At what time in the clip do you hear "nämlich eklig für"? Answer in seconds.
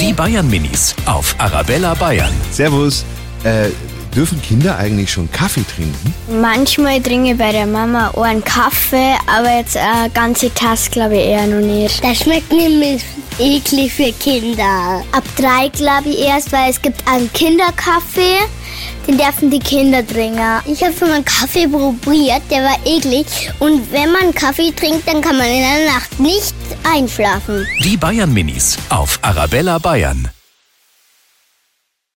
12.52-14.12